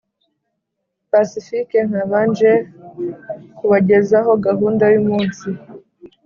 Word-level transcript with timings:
pacifique 1.11 1.77
nkaba 1.89 2.19
nje 2.29 2.53
kubagezaho 3.57 4.31
gahunda 4.45 4.83
yumunsi 4.93 5.47